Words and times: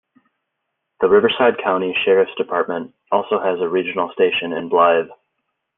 The 0.99 1.07
Riverside 1.09 1.59
County 1.63 1.95
Sheriff's 2.03 2.33
Department 2.35 2.95
also 3.11 3.39
has 3.39 3.59
a 3.61 3.69
regional 3.69 4.11
station 4.13 4.51
in 4.51 4.67
Blythe. 4.67 5.09